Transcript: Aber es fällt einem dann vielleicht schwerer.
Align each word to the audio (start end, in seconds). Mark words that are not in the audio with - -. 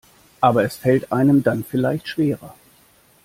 Aber 0.39 0.63
es 0.63 0.77
fällt 0.77 1.11
einem 1.11 1.43
dann 1.43 1.63
vielleicht 1.63 2.07
schwerer. 2.07 2.55